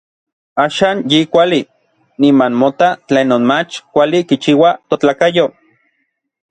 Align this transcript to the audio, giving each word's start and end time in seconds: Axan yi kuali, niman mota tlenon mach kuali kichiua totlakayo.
Axan 0.65 0.97
yi 1.11 1.19
kuali, 1.31 1.61
niman 2.21 2.53
mota 2.61 2.89
tlenon 3.07 3.43
mach 3.51 3.71
kuali 3.93 4.19
kichiua 4.29 4.69
totlakayo. 4.89 5.45